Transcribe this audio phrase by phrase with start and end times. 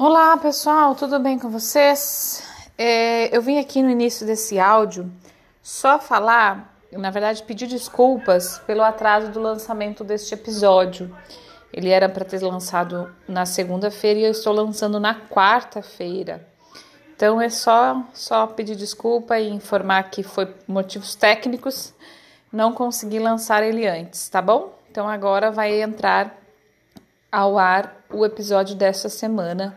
[0.00, 2.44] Olá pessoal, tudo bem com vocês?
[2.78, 5.10] É, eu vim aqui no início desse áudio
[5.60, 11.12] só falar, na verdade, pedir desculpas pelo atraso do lançamento deste episódio.
[11.72, 16.46] Ele era para ter lançado na segunda-feira e eu estou lançando na quarta-feira.
[17.16, 21.92] Então é só só pedir desculpa e informar que foi motivos técnicos,
[22.52, 24.78] não consegui lançar ele antes, tá bom?
[24.88, 26.38] Então agora vai entrar
[27.32, 29.76] ao ar o episódio desta semana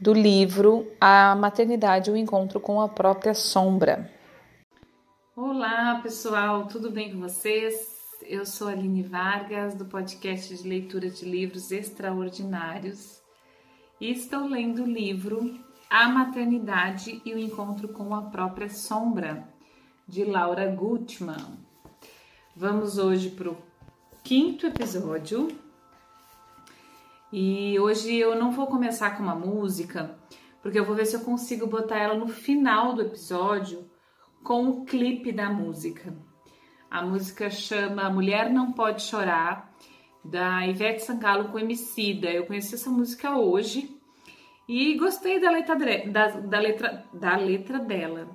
[0.00, 4.10] do livro A Maternidade, o Encontro com a Própria Sombra.
[5.36, 7.96] Olá, pessoal, tudo bem com vocês?
[8.22, 13.22] Eu sou Aline Vargas, do podcast de leitura de livros extraordinários,
[14.00, 19.48] e estou lendo o livro A Maternidade e o Encontro com a Própria Sombra,
[20.06, 21.58] de Laura Gutman.
[22.56, 23.56] Vamos hoje para o
[24.24, 25.48] quinto episódio
[27.32, 30.18] e hoje eu não vou começar com uma música,
[30.62, 33.88] porque eu vou ver se eu consigo botar ela no final do episódio
[34.42, 36.16] com o clipe da música.
[36.90, 39.74] A música chama Mulher Não Pode Chorar,
[40.24, 42.30] da Ivete Sangalo com Emicida.
[42.30, 43.94] Eu conheci essa música hoje
[44.66, 48.28] e gostei da letra, da, da, letra, da letra dela.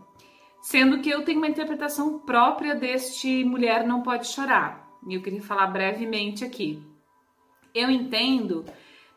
[0.62, 4.88] Sendo que eu tenho uma interpretação própria deste Mulher Não Pode Chorar.
[5.08, 6.82] E eu queria falar brevemente aqui.
[7.74, 8.64] Eu entendo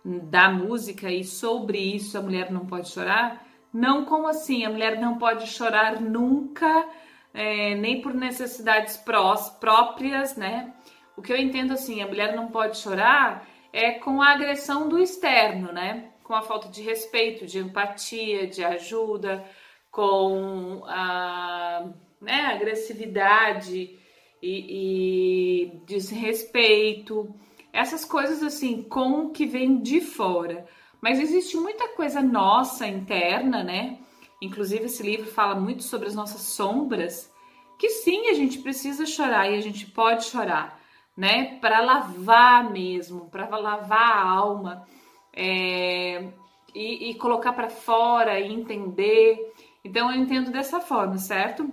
[0.06, 5.00] da música e sobre isso a mulher não pode chorar, não como assim, a mulher
[5.00, 6.88] não pode chorar nunca,
[7.34, 10.72] é, nem por necessidades prós, próprias, né?
[11.16, 14.98] O que eu entendo assim, a mulher não pode chorar é com a agressão do
[14.98, 16.10] externo, né?
[16.22, 19.44] Com a falta de respeito, de empatia, de ajuda,
[19.90, 21.84] com a
[22.20, 23.98] né, agressividade
[24.42, 27.34] e, e desrespeito
[27.76, 30.64] essas coisas assim, com o que vem de fora.
[30.98, 33.98] Mas existe muita coisa nossa interna, né?
[34.40, 37.30] Inclusive, esse livro fala muito sobre as nossas sombras,
[37.78, 40.80] que sim, a gente precisa chorar e a gente pode chorar,
[41.14, 41.58] né?
[41.60, 44.86] Para lavar mesmo, para lavar a alma
[45.34, 46.28] é,
[46.74, 49.52] e, e colocar para fora e entender.
[49.84, 51.70] Então, eu entendo dessa forma, certo?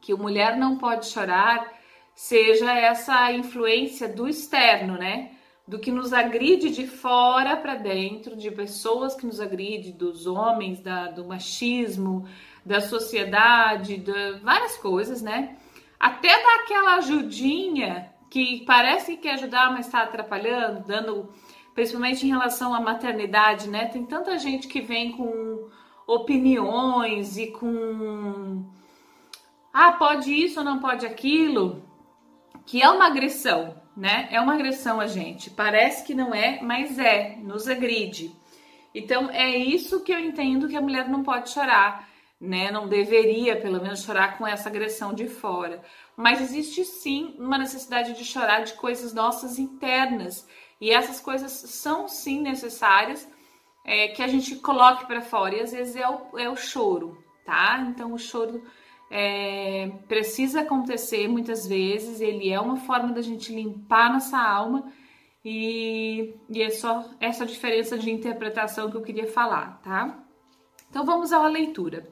[0.00, 1.72] Que o mulher não pode chorar
[2.14, 5.32] seja essa influência do externo, né?
[5.66, 10.80] Do que nos agride de fora para dentro, de pessoas que nos agride, dos homens,
[10.80, 12.28] da, do machismo,
[12.64, 15.56] da sociedade, de várias coisas, né?
[15.98, 21.32] Até daquela ajudinha que parece que quer ajudar, mas está atrapalhando, dando,
[21.74, 23.86] principalmente em relação à maternidade, né?
[23.86, 25.68] Tem tanta gente que vem com
[26.06, 28.70] opiniões e com
[29.72, 31.82] ah, pode isso ou não pode aquilo
[32.66, 34.28] que é uma agressão, né?
[34.30, 35.50] É uma agressão a gente.
[35.50, 38.34] Parece que não é, mas é, nos agride.
[38.94, 42.08] Então é isso que eu entendo que a mulher não pode chorar,
[42.40, 42.70] né?
[42.70, 45.82] Não deveria, pelo menos, chorar com essa agressão de fora.
[46.16, 50.46] Mas existe sim uma necessidade de chorar de coisas nossas internas.
[50.80, 53.28] E essas coisas são sim necessárias
[53.84, 55.56] é, que a gente coloque para fora.
[55.56, 57.84] E às vezes é o, é o choro, tá?
[57.88, 58.62] Então o choro
[59.16, 64.92] é, precisa acontecer muitas vezes, ele é uma forma da gente limpar nossa alma
[65.44, 70.18] e, e é só essa diferença de interpretação que eu queria falar, tá?
[70.90, 72.08] Então vamos à leitura.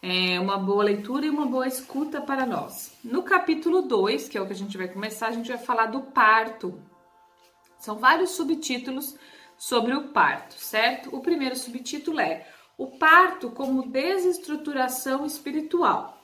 [0.00, 2.96] É uma boa leitura e uma boa escuta para nós.
[3.04, 5.86] No capítulo 2, que é o que a gente vai começar, a gente vai falar
[5.86, 6.80] do parto.
[7.78, 9.14] São vários subtítulos
[9.58, 11.14] sobre o parto, certo?
[11.14, 12.46] O primeiro subtítulo é
[12.78, 16.17] o parto como desestruturação espiritual.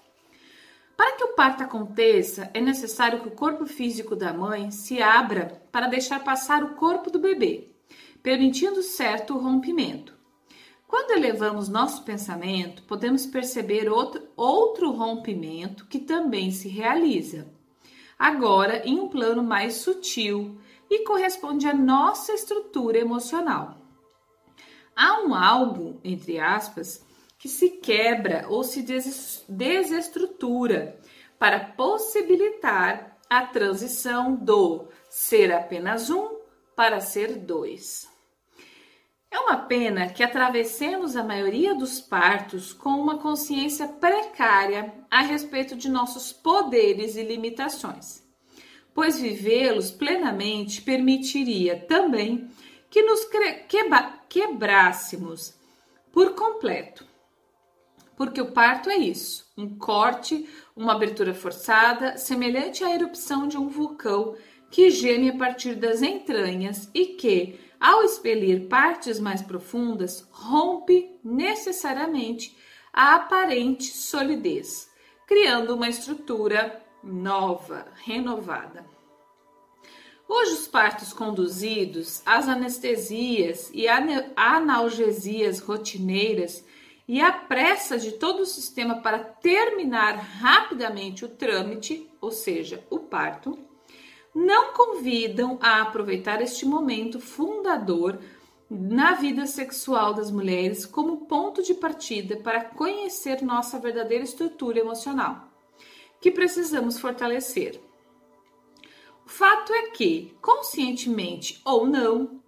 [0.96, 5.62] Para que o parto aconteça, é necessário que o corpo físico da mãe se abra
[5.72, 7.68] para deixar passar o corpo do bebê,
[8.22, 10.14] permitindo certo rompimento.
[10.86, 17.48] Quando elevamos nosso pensamento, podemos perceber outro, outro rompimento que também se realiza,
[18.16, 20.56] agora em um plano mais sutil
[20.88, 23.78] e corresponde à nossa estrutura emocional.
[24.94, 27.03] Há um algo, entre aspas,
[27.44, 28.82] que se quebra ou se
[29.46, 30.98] desestrutura
[31.38, 36.38] para possibilitar a transição do ser apenas um
[36.74, 38.08] para ser dois.
[39.30, 45.76] É uma pena que atravessemos a maioria dos partos com uma consciência precária a respeito
[45.76, 48.22] de nossos poderes e limitações,
[48.94, 52.48] pois vivê-los plenamente permitiria também
[52.88, 53.28] que nos
[54.30, 55.52] quebrássemos
[56.10, 57.12] por completo
[58.16, 63.68] porque o parto é isso: um corte, uma abertura forçada, semelhante à erupção de um
[63.68, 64.36] vulcão
[64.70, 72.56] que geme a partir das entranhas e que, ao expelir partes mais profundas, rompe necessariamente
[72.92, 74.90] a aparente solidez,
[75.26, 78.84] criando uma estrutura nova, renovada.
[80.26, 86.64] Hoje, os partos conduzidos, as anestesias e analgesias rotineiras
[87.06, 92.98] e a pressa de todo o sistema para terminar rapidamente o trâmite, ou seja, o
[92.98, 93.58] parto,
[94.34, 98.18] não convidam a aproveitar este momento fundador
[98.68, 105.48] na vida sexual das mulheres como ponto de partida para conhecer nossa verdadeira estrutura emocional,
[106.20, 107.80] que precisamos fortalecer.
[109.24, 112.42] O fato é que, conscientemente ou não,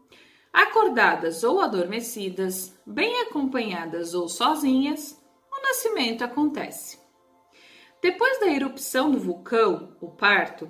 [0.56, 5.22] acordadas ou adormecidas, bem acompanhadas ou sozinhas,
[5.52, 6.98] o nascimento acontece.
[8.00, 10.66] Depois da erupção do vulcão, o parto,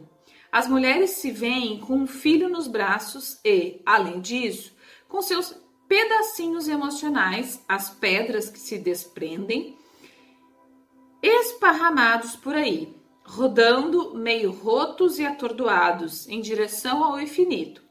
[0.51, 4.75] as mulheres se veem com um filho nos braços e, além disso,
[5.09, 5.55] com seus
[5.87, 9.79] pedacinhos emocionais, as pedras que se desprendem,
[11.23, 12.93] esparramados por aí,
[13.25, 17.86] rodando meio rotos e atordoados em direção ao infinito,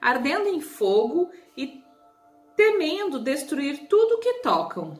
[0.00, 1.82] ardendo em fogo e
[2.56, 4.98] temendo destruir tudo que tocam.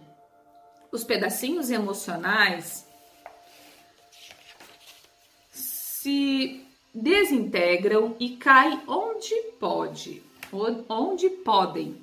[0.91, 2.87] Os pedacinhos emocionais
[5.51, 6.65] se
[6.95, 10.23] desintegram e caem onde pode,
[10.89, 12.03] onde podem.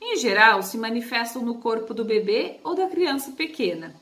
[0.00, 3.94] Em geral, se manifestam no corpo do bebê ou da criança pequena,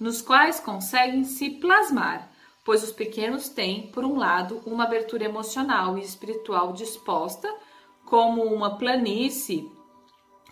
[0.00, 2.30] nos quais conseguem se plasmar,
[2.64, 7.54] pois os pequenos têm, por um lado, uma abertura emocional e espiritual disposta,
[8.06, 9.70] como uma planície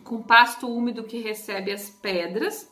[0.05, 2.71] com pasto úmido que recebe as pedras,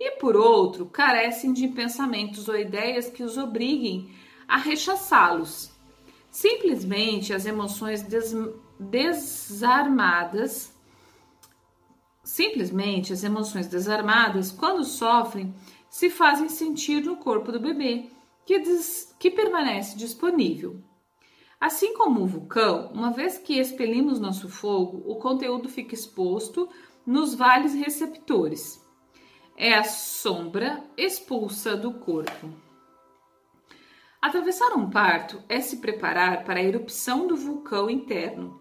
[0.00, 4.10] e por outro, carecem de pensamentos ou ideias que os obriguem
[4.48, 5.70] a rechaçá-los.
[6.28, 8.34] Simplesmente as emoções des
[8.80, 10.74] desarmadas,
[12.24, 15.54] simplesmente as emoções desarmadas, quando sofrem,
[15.88, 18.10] se fazem sentir no corpo do bebê
[18.44, 20.82] que, des, que permanece disponível.
[21.60, 26.68] Assim como o vulcão, uma vez que expelimos nosso fogo, o conteúdo fica exposto
[27.06, 28.84] nos vales receptores.
[29.56, 32.50] É a sombra expulsa do corpo.
[34.20, 38.60] Atravessar um parto é se preparar para a erupção do vulcão interno.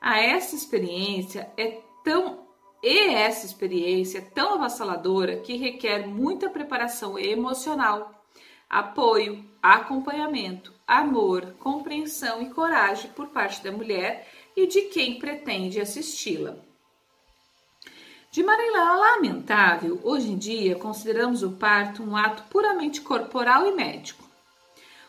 [0.00, 2.46] A essa experiência é tão
[2.82, 8.21] e essa experiência é tão avassaladora que requer muita preparação emocional
[8.72, 14.26] apoio, acompanhamento, amor, compreensão e coragem por parte da mulher
[14.56, 16.56] e de quem pretende assisti-la.
[18.30, 24.24] De maneira lamentável, hoje em dia consideramos o parto um ato puramente corporal e médico.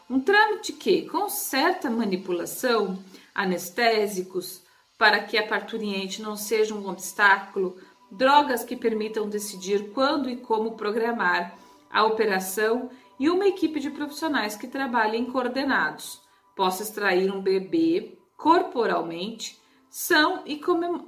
[0.09, 3.01] Um trâmite que, com certa manipulação,
[3.33, 4.61] anestésicos,
[4.97, 7.77] para que a parturiente não seja um obstáculo,
[8.11, 11.57] drogas que permitam decidir quando e como programar
[11.89, 12.89] a operação
[13.23, 16.21] e uma equipe de profissionais que trabalhem coordenados,
[16.53, 19.57] possa extrair um bebê corporalmente
[19.89, 21.07] são e comem...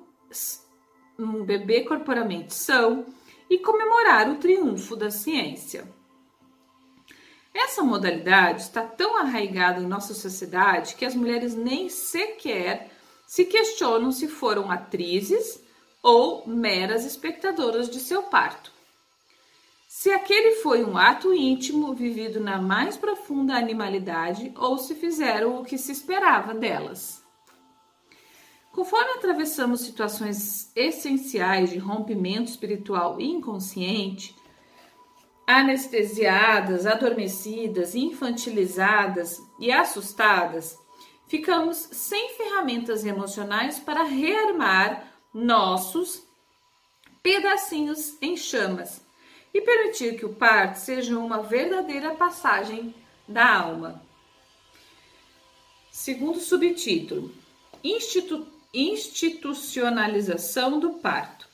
[1.20, 3.06] um bebê corporalmente são
[3.50, 5.94] e comemorar o triunfo da ciência.
[7.54, 12.92] Essa modalidade está tão arraigada em nossa sociedade que as mulheres nem sequer
[13.28, 15.62] se questionam se foram atrizes
[16.02, 18.75] ou meras espectadoras de seu parto.
[19.98, 25.64] Se aquele foi um ato íntimo vivido na mais profunda animalidade ou se fizeram o
[25.64, 27.24] que se esperava delas.
[28.74, 34.36] Conforme atravessamos situações essenciais de rompimento espiritual inconsciente,
[35.48, 40.78] anestesiadas, adormecidas, infantilizadas e assustadas,
[41.26, 46.22] ficamos sem ferramentas emocionais para rearmar nossos
[47.24, 49.05] pedacinhos em chamas
[49.56, 52.94] e permitir que o parto seja uma verdadeira passagem
[53.26, 54.04] da alma.
[55.90, 57.34] Segundo subtítulo:
[57.82, 61.48] Institu Institucionalização do parto.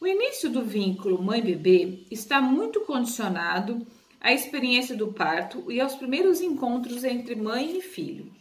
[0.00, 3.86] O início do vínculo mãe-bebê está muito condicionado
[4.20, 8.32] à experiência do parto e aos primeiros encontros entre mãe e filho.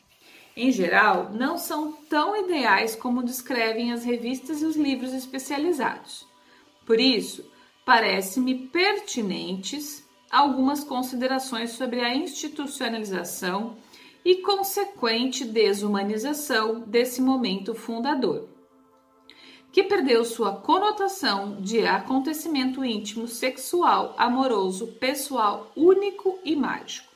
[0.57, 6.25] Em geral, não são tão ideais como descrevem as revistas e os livros especializados.
[6.83, 7.50] Por isso,
[7.85, 13.77] parece-me pertinentes algumas considerações sobre a institucionalização
[14.23, 18.47] e consequente desumanização desse momento fundador,
[19.71, 27.11] que perdeu sua conotação de acontecimento íntimo, sexual, amoroso, pessoal, único e mágico.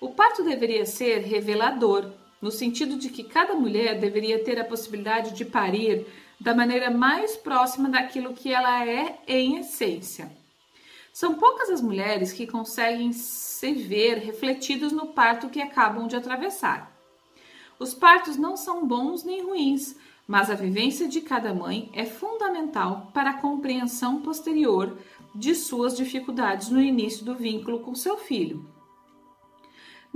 [0.00, 5.32] O parto deveria ser revelador, no sentido de que cada mulher deveria ter a possibilidade
[5.32, 6.06] de parir
[6.40, 10.30] da maneira mais próxima daquilo que ela é em essência.
[11.12, 16.92] São poucas as mulheres que conseguem se ver refletidos no parto que acabam de atravessar.
[17.78, 23.10] Os partos não são bons nem ruins, mas a vivência de cada mãe é fundamental
[23.14, 24.98] para a compreensão posterior
[25.34, 28.75] de suas dificuldades no início do vínculo com seu filho.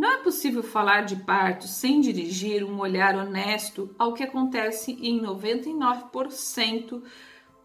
[0.00, 5.20] Não é possível falar de parto sem dirigir um olhar honesto ao que acontece em
[5.20, 7.02] 99%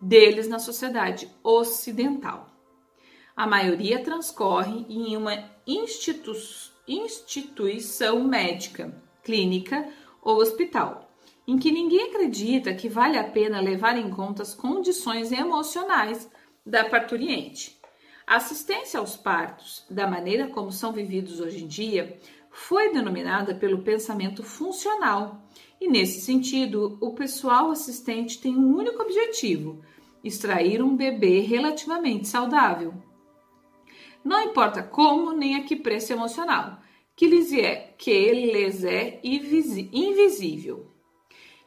[0.01, 2.49] deles na sociedade ocidental.
[3.37, 6.33] A maioria transcorre em uma institu
[6.85, 9.87] instituição médica, clínica
[10.21, 11.09] ou hospital,
[11.47, 16.29] em que ninguém acredita que vale a pena levar em conta as condições emocionais
[16.65, 17.79] da parturiente.
[18.27, 22.17] A assistência aos partos, da maneira como são vividos hoje em dia,
[22.49, 25.45] foi denominada pelo pensamento funcional.
[25.79, 29.81] E nesse sentido, o pessoal assistente tem um único objetivo:
[30.23, 32.95] extrair um bebê relativamente saudável.
[34.23, 36.79] Não importa como nem a que preço emocional,
[37.15, 40.87] que lhes é, que lhes é invisível.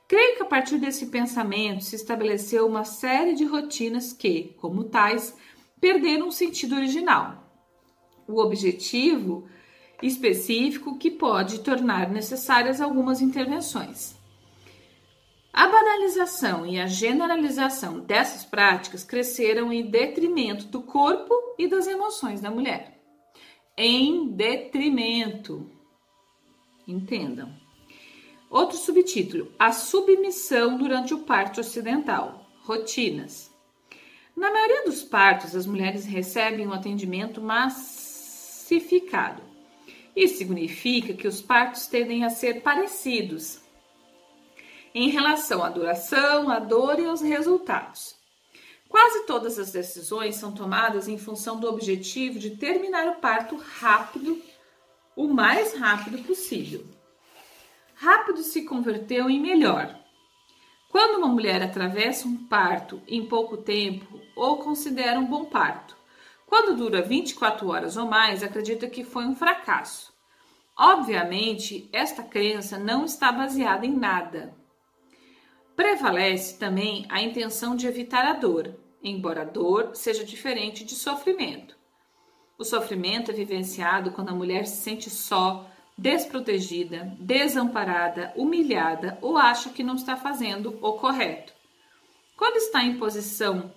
[0.09, 5.37] Creio que a partir desse pensamento se estabeleceu uma série de rotinas que, como tais,
[5.81, 7.45] perderam o sentido original.
[8.27, 9.49] O objetivo
[10.03, 14.17] específico que pode tornar necessárias algumas intervenções.
[15.53, 22.41] A banalização e a generalização dessas práticas cresceram em detrimento do corpo e das emoções
[22.41, 23.01] da mulher.
[23.77, 25.69] Em detrimento.
[26.87, 27.53] Entendam.
[28.51, 32.47] Outro subtítulo: A submissão durante o parto ocidental.
[32.63, 33.51] Rotinas.
[34.39, 39.43] Na maioria dos partos, as mulheres recebem um atendimento massificado.
[40.15, 43.59] Isso significa que os partos tendem a ser parecidos
[44.95, 48.15] em relação à duração, à dor e aos resultados.
[48.89, 54.41] Quase todas as decisões são tomadas em função do objetivo de terminar o parto rápido,
[55.17, 56.87] o mais rápido possível.
[57.97, 59.99] Rápido se converteu em melhor.
[60.91, 65.97] Quando uma mulher atravessa um parto em pouco tempo ou considera um bom parto,
[66.47, 70.13] quando dura 24 horas ou mais, acredita que foi um fracasso.
[70.77, 74.55] Obviamente, esta crença não está baseada em nada.
[75.77, 81.77] Prevalece também a intenção de evitar a dor, embora a dor seja diferente de sofrimento.
[82.57, 89.71] O sofrimento é vivenciado quando a mulher se sente só, desprotegida, desamparada, humilhada ou acha
[89.71, 91.53] que não está fazendo o correto.
[92.37, 93.75] Quando está em posição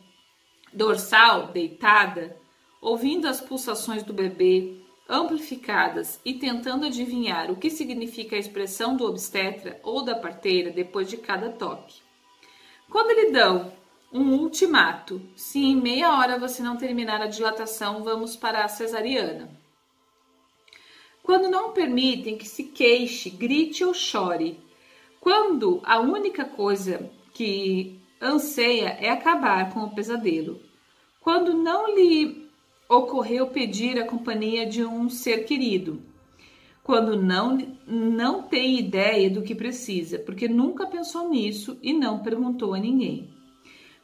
[0.72, 2.38] dorsal, deitada,
[2.80, 4.78] ouvindo as pulsações do bebê
[5.10, 11.10] amplificadas e tentando adivinhar o que significa a expressão do obstetra ou da parteira depois
[11.10, 12.02] de cada toque.
[12.88, 13.74] Quando lhe dão
[14.14, 19.61] um ultimato, se em meia hora você não terminar a dilatação, vamos para a cesariana.
[21.24, 24.60] Quando não permitem que se queixe, grite ou chore.
[25.20, 30.60] Quando a única coisa que anseia é acabar com o pesadelo.
[31.20, 32.50] Quando não lhe
[32.90, 36.02] ocorreu pedir a companhia de um ser querido.
[36.84, 42.74] Quando não, não tem ideia do que precisa, porque nunca pensou nisso e não perguntou
[42.74, 43.30] a ninguém.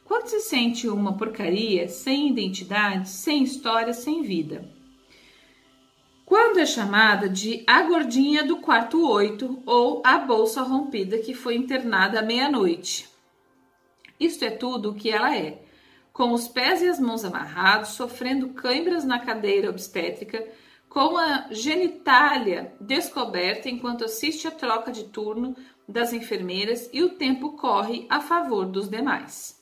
[0.04, 4.77] Quando se sente uma porcaria, sem identidade, sem história, sem vida
[6.28, 11.56] quando é chamada de a gordinha do quarto 8 ou a bolsa rompida que foi
[11.56, 13.08] internada à meia-noite.
[14.20, 15.62] Isto é tudo o que ela é,
[16.12, 20.46] com os pés e as mãos amarrados, sofrendo câimbras na cadeira obstétrica,
[20.86, 25.56] com a genitália descoberta enquanto assiste a troca de turno
[25.88, 29.58] das enfermeiras e o tempo corre a favor dos demais.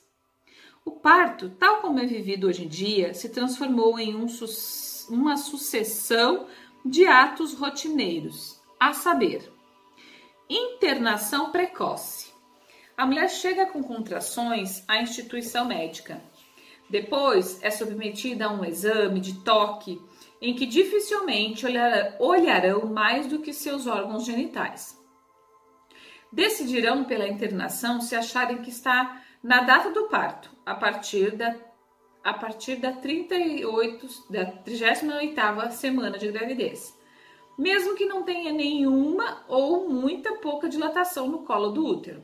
[0.83, 5.37] O parto, tal como é vivido hoje em dia, se transformou em um sucesso uma
[5.37, 6.47] sucessão
[6.85, 9.51] de atos rotineiros, a saber,
[10.49, 12.31] internação precoce.
[12.95, 16.21] A mulher chega com contrações à instituição médica.
[16.89, 20.01] Depois é submetida a um exame de toque
[20.41, 21.65] em que dificilmente
[22.19, 24.97] olharão mais do que seus órgãos genitais.
[26.31, 31.55] Decidirão pela internação se acharem que está na data do parto, a partir da
[32.27, 36.93] a partir da 38, da 38ª semana de gravidez,
[37.57, 42.21] mesmo que não tenha nenhuma ou muita pouca dilatação no colo do útero.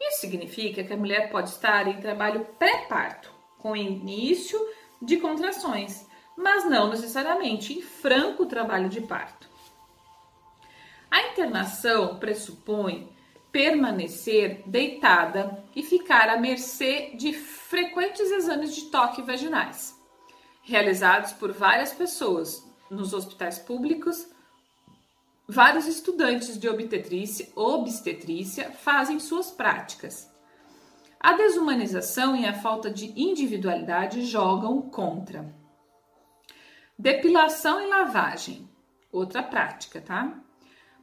[0.00, 4.56] Isso significa que a mulher pode estar em trabalho pré-parto, com início
[5.02, 6.06] de contrações,
[6.36, 9.48] mas não necessariamente em franco trabalho de parto.
[11.10, 13.08] A internação pressupõe
[13.50, 17.32] permanecer deitada e ficar à mercê de
[17.68, 19.94] frequentes exames de toque vaginais,
[20.62, 24.26] realizados por várias pessoas nos hospitais públicos.
[25.46, 30.32] Vários estudantes de obstetrícia, obstetrícia fazem suas práticas.
[31.20, 35.54] A desumanização e a falta de individualidade jogam contra.
[36.98, 38.66] Depilação e lavagem,
[39.12, 40.40] outra prática, tá?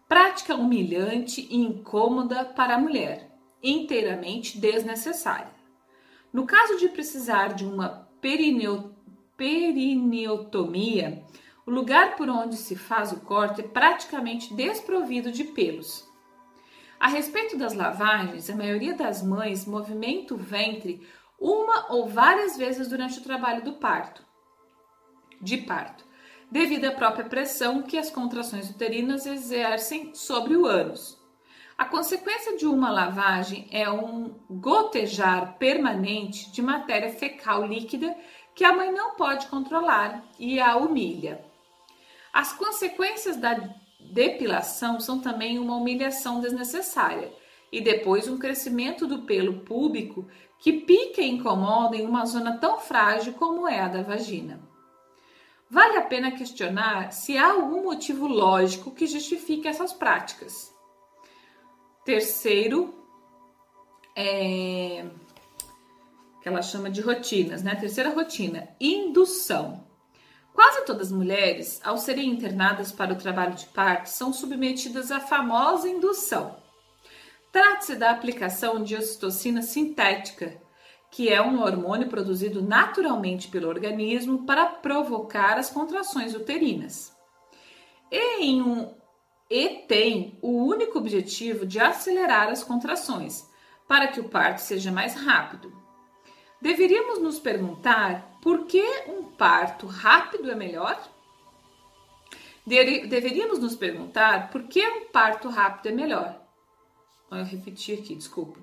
[0.08, 3.30] Prática humilhante e incômoda para a mulher,
[3.62, 5.55] inteiramente desnecessária.
[6.36, 8.94] No caso de precisar de uma perineo,
[9.38, 11.24] perineotomia,
[11.66, 16.06] o lugar por onde se faz o corte é praticamente desprovido de pelos.
[17.00, 21.08] A respeito das lavagens, a maioria das mães movimenta o ventre
[21.40, 24.22] uma ou várias vezes durante o trabalho do parto,
[25.40, 26.04] de parto,
[26.52, 31.18] devido à própria pressão que as contrações uterinas exercem sobre o ânus.
[31.78, 38.16] A consequência de uma lavagem é um gotejar permanente de matéria fecal líquida
[38.54, 41.44] que a mãe não pode controlar e a humilha.
[42.32, 43.60] As consequências da
[44.00, 47.34] depilação são também uma humilhação desnecessária
[47.70, 50.26] e depois um crescimento do pelo púbico
[50.60, 54.62] que pica e incomoda em uma zona tão frágil como é a da vagina.
[55.70, 60.75] Vale a pena questionar se há algum motivo lógico que justifique essas práticas.
[62.06, 62.94] Terceiro,
[64.16, 65.04] é,
[66.40, 67.74] que ela chama de rotinas, né?
[67.76, 69.84] Terceira rotina, indução.
[70.54, 75.20] Quase todas as mulheres, ao serem internadas para o trabalho de parto, são submetidas à
[75.20, 76.56] famosa indução.
[77.52, 80.56] Trata-se da aplicação de ocitocina sintética,
[81.10, 87.12] que é um hormônio produzido naturalmente pelo organismo para provocar as contrações uterinas.
[88.12, 88.94] E, em um,
[89.50, 93.50] e tem o único objetivo de acelerar as contrações,
[93.88, 95.72] para que o parto seja mais rápido.
[96.62, 101.00] Deveríamos nos perguntar por que um parto rápido é melhor?
[102.66, 106.42] Deveríamos nos perguntar por que um parto rápido é melhor.
[107.30, 108.60] Eu repeti aqui, desculpa.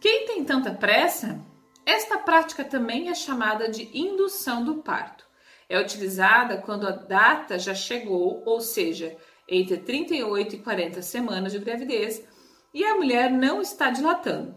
[0.00, 1.40] Quem tem tanta pressa?
[1.86, 5.26] Esta prática também é chamada de indução do parto.
[5.68, 9.16] É utilizada quando a data já chegou, ou seja,
[9.48, 12.26] entre 38 e 40 semanas de gravidez,
[12.72, 14.54] e a mulher não está dilatando.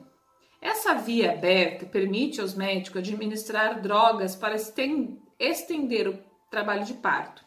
[0.62, 4.56] Essa via aberta permite aos médicos administrar drogas para
[5.39, 7.43] estender o trabalho de parto,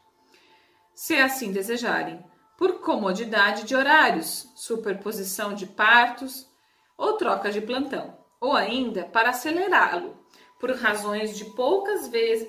[0.95, 2.25] se assim desejarem,
[2.57, 6.49] por comodidade de horários, superposição de partos
[6.97, 10.17] ou troca de plantão, ou ainda para acelerá-lo,
[10.59, 12.49] por razões de poucas vezes,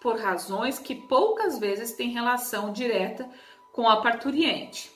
[0.00, 3.28] por razões que poucas vezes têm relação direta
[3.76, 4.90] com a parturiente.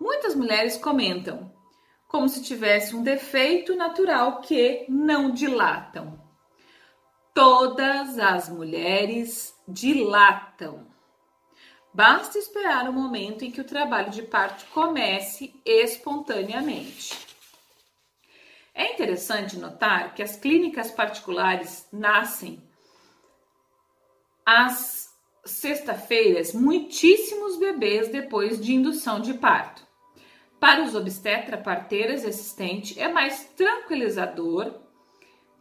[0.00, 1.52] Muitas mulheres comentam:
[2.06, 6.18] como se tivesse um defeito natural que não dilatam.
[7.34, 10.86] Todas as mulheres dilatam.
[11.92, 17.26] Basta esperar o momento em que o trabalho de parto comece espontaneamente.
[18.72, 22.62] É interessante notar que as clínicas particulares nascem
[24.46, 24.99] às
[25.44, 29.86] sexta-feiras muitíssimos bebês depois de indução de parto.
[30.58, 34.74] Para os obstetra, parteiras assistente, é mais tranquilizador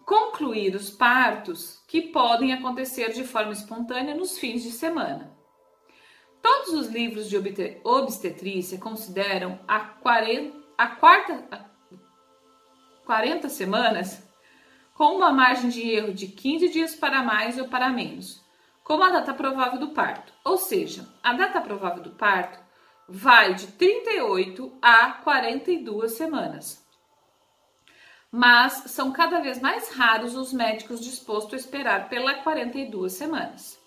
[0.05, 5.37] concluir os partos que podem acontecer de forma espontânea nos fins de semana.
[6.41, 7.37] Todos os livros de
[7.83, 11.69] obstetrícia consideram a, 40, a quarta a
[13.05, 14.27] 40 semanas
[14.93, 18.43] com uma margem de erro de 15 dias para mais ou para menos,
[18.89, 20.33] como a data provável do parto.
[20.43, 22.59] Ou seja, a data provável do parto
[23.07, 26.83] vai de 38 a 42 semanas.
[28.31, 33.79] Mas são cada vez mais raros os médicos dispostos a esperar pela 42 semanas.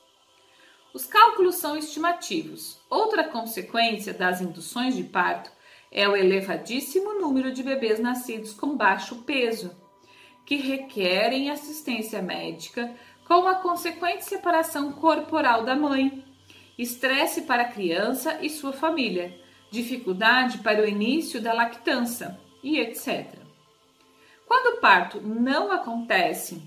[0.95, 2.81] Os cálculos são estimativos.
[2.89, 5.51] Outra consequência das induções de parto
[5.91, 9.77] é o elevadíssimo número de bebês nascidos com baixo peso,
[10.47, 12.95] que requerem assistência médica
[13.27, 16.25] com a consequente separação corporal da mãe
[16.79, 19.39] estresse para a criança e sua família,
[19.71, 23.39] dificuldade para o início da lactância e etc.
[24.47, 26.63] Quando o parto não acontece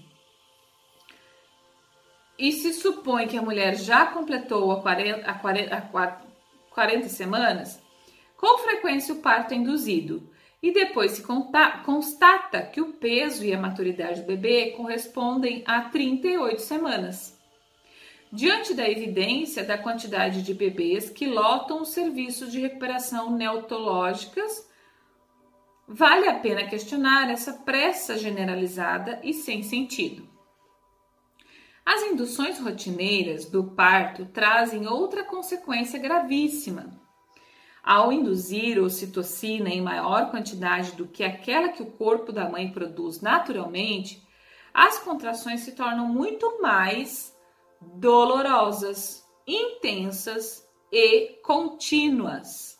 [2.37, 6.21] e se supõe que a mulher já completou a 40, a 40, a
[6.71, 7.81] 40 semanas,
[8.35, 10.29] com frequência o parto é induzido
[10.61, 11.23] e depois se
[11.85, 17.35] constata que o peso e a maturidade do bebê correspondem a 38 semanas.
[18.31, 24.67] Diante da evidência da quantidade de bebês que lotam os serviços de recuperação neotológicas,
[25.87, 30.27] vale a pena questionar essa pressa generalizada e sem sentido.
[31.85, 36.99] As induções rotineiras do parto trazem outra consequência gravíssima.
[37.85, 43.21] Ao induzir ocitocina em maior quantidade do que aquela que o corpo da mãe produz
[43.21, 44.27] naturalmente,
[44.73, 47.37] as contrações se tornam muito mais
[47.79, 52.79] dolorosas, intensas e contínuas.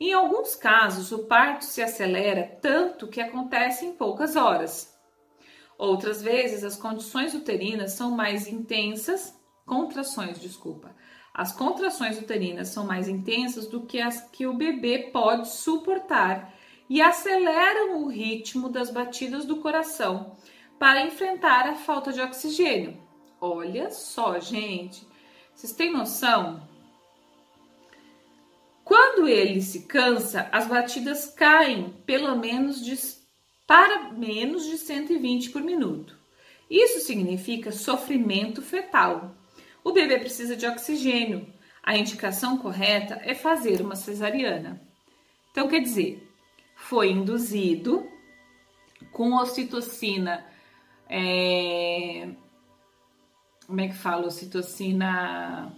[0.00, 4.98] Em alguns casos, o parto se acelera tanto que acontece em poucas horas.
[5.76, 10.96] Outras vezes, as condições uterinas são mais intensas, contrações, desculpa.
[11.32, 16.52] As contrações uterinas são mais intensas do que as que o bebê pode suportar
[16.88, 20.36] e aceleram o ritmo das batidas do coração
[20.78, 23.00] para enfrentar a falta de oxigênio.
[23.40, 25.06] Olha só, gente.
[25.54, 26.68] Vocês têm noção?
[28.82, 32.98] Quando ele se cansa, as batidas caem pelo menos de,
[33.66, 36.18] para menos de 120 por minuto.
[36.68, 39.34] Isso significa sofrimento fetal.
[39.82, 41.46] O bebê precisa de oxigênio.
[41.82, 44.80] A indicação correta é fazer uma cesariana.
[45.50, 46.28] Então, quer dizer,
[46.76, 48.06] foi induzido
[49.12, 50.44] com ocitocina
[51.12, 52.28] é,
[53.66, 54.26] como é que fala?
[54.26, 55.72] Ocitocina.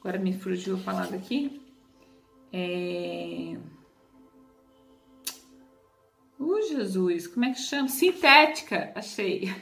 [0.00, 1.60] Agora me fugiu a palavra aqui.
[2.52, 3.56] É.
[6.38, 7.88] Uh, Jesus, como é que chama?
[7.88, 9.54] Sintética, achei.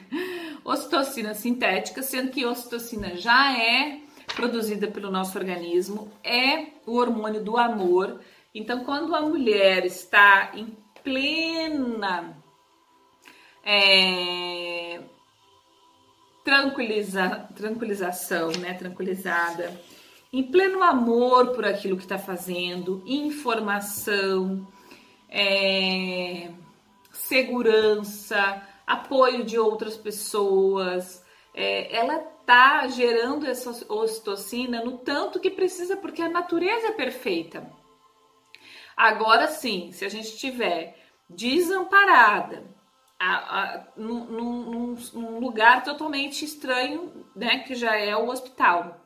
[0.63, 4.01] Ocitocina sintética, sendo que ocitocina já é
[4.35, 8.19] produzida pelo nosso organismo, é o hormônio do amor.
[8.53, 12.35] Então, quando a mulher está em plena
[13.65, 15.01] é,
[16.43, 18.75] tranquiliza, tranquilização, né?
[18.75, 19.81] Tranquilizada,
[20.31, 24.67] em pleno amor por aquilo que está fazendo, informação,
[25.27, 26.51] é,
[27.15, 31.23] segurança, apoio de outras pessoas.
[31.53, 37.69] É, ela tá gerando essa ocitocina no tanto que precisa, porque a natureza é perfeita.
[38.95, 40.97] Agora sim, se a gente estiver
[41.29, 42.63] desamparada,
[43.19, 49.01] a, a, num, num, num, lugar totalmente estranho, né, que já é o hospital.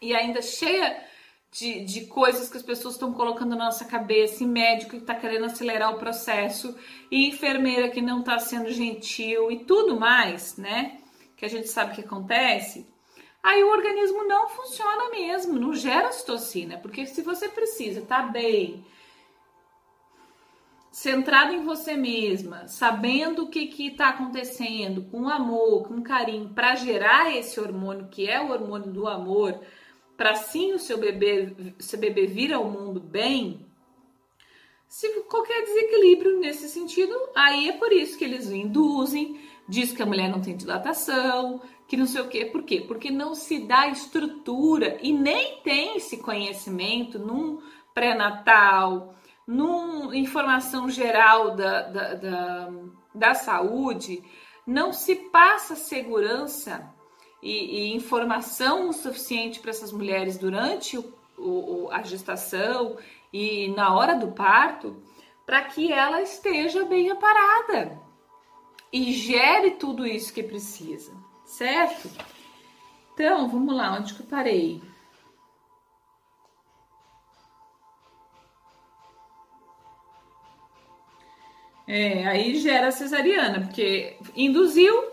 [0.00, 1.04] E ainda cheia
[1.52, 5.14] de, de coisas que as pessoas estão colocando na nossa cabeça, e médico que está
[5.14, 6.74] querendo acelerar o processo,
[7.10, 10.98] e enfermeira que não está sendo gentil e tudo mais, né?
[11.36, 12.86] Que a gente sabe que acontece.
[13.42, 18.82] Aí o organismo não funciona mesmo, não gera citocina, porque se você precisa, tá bem,
[20.90, 27.36] centrada em você mesma, sabendo o que está acontecendo, com amor, com carinho, para gerar
[27.36, 29.60] esse hormônio que é o hormônio do amor,
[30.22, 33.66] para sim o seu bebê, seu bebê vir ao mundo bem,
[34.86, 40.06] se qualquer desequilíbrio nesse sentido, aí é por isso que eles induzem, diz que a
[40.06, 42.44] mulher não tem dilatação, que não sei o quê.
[42.44, 42.84] Por quê?
[42.86, 47.60] Porque não se dá estrutura e nem tem esse conhecimento num
[47.92, 52.72] pré-natal, numa informação geral da, da, da,
[53.12, 54.22] da saúde,
[54.64, 56.94] não se passa segurança
[57.42, 62.96] e, e informação suficiente para essas mulheres durante o, o, a gestação
[63.32, 65.02] e na hora do parto,
[65.44, 68.00] para que ela esteja bem aparada
[68.92, 71.12] e gere tudo isso que precisa,
[71.44, 72.08] certo?
[73.14, 74.82] Então, vamos lá, onde que eu parei?
[81.86, 85.11] É, aí gera cesariana, porque induziu,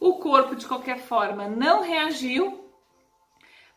[0.00, 2.70] o corpo de qualquer forma não reagiu,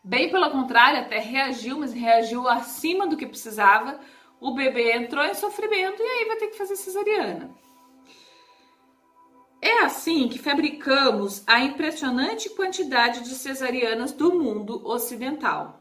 [0.02, 3.98] bem pelo contrário, até reagiu, mas reagiu acima do que precisava.
[4.40, 7.54] O bebê entrou em sofrimento e aí vai ter que fazer cesariana.
[9.60, 15.80] É assim que fabricamos a impressionante quantidade de cesarianas do mundo ocidental.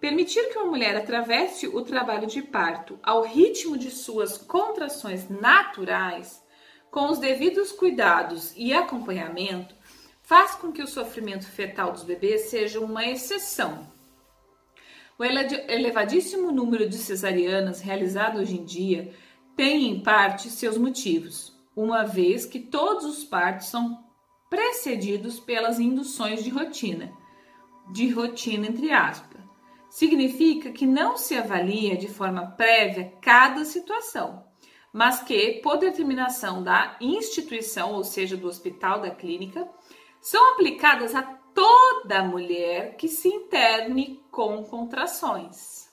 [0.00, 6.43] Permitir que uma mulher atravesse o trabalho de parto ao ritmo de suas contrações naturais,
[6.94, 9.74] com os devidos cuidados e acompanhamento,
[10.22, 13.88] faz com que o sofrimento fetal dos bebês seja uma exceção.
[15.18, 19.12] O elevadíssimo número de cesarianas realizado hoje em dia
[19.56, 24.04] tem, em parte, seus motivos, uma vez que todos os partos são
[24.48, 27.12] precedidos pelas induções de rotina,
[27.90, 29.34] de rotina entre aspas
[29.94, 34.44] significa que não se avalia de forma prévia cada situação,
[34.94, 39.68] mas que, por determinação da instituição, ou seja, do hospital, da clínica,
[40.20, 45.92] são aplicadas a toda mulher que se interne com contrações.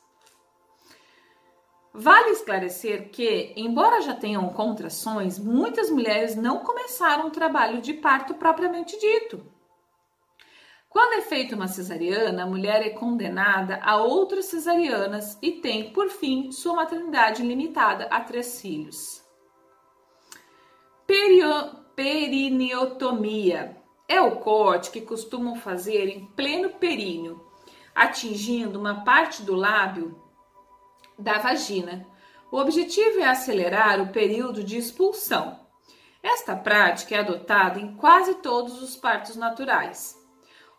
[1.91, 8.35] Vale esclarecer que, embora já tenham contrações, muitas mulheres não começaram o trabalho de parto
[8.35, 9.43] propriamente dito.
[10.91, 16.09] Quando é feita uma cesariana, a mulher é condenada a outras cesarianas e tem, por
[16.09, 19.23] fim, sua maternidade limitada a três filhos.
[21.07, 21.49] Perio,
[21.95, 27.41] perineotomia é o corte que costumam fazer em pleno períneo,
[27.95, 30.21] atingindo uma parte do lábio
[31.17, 32.05] da vagina.
[32.51, 35.57] O objetivo é acelerar o período de expulsão.
[36.21, 40.20] Esta prática é adotada em quase todos os partos naturais.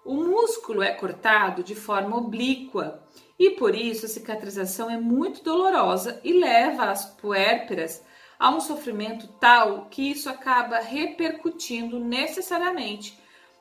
[0.05, 3.03] O músculo é cortado de forma oblíqua
[3.39, 8.05] e por isso a cicatrização é muito dolorosa e leva as puérperas
[8.39, 13.17] a um sofrimento tal que isso acaba repercutindo necessariamente